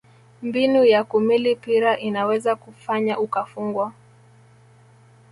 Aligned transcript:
mbinu 0.41 0.85
ya 0.85 1.03
kumili 1.03 1.55
pira 1.55 1.97
inaweza 1.99 2.55
kufanya 2.55 3.19
ukafungwa 3.19 3.93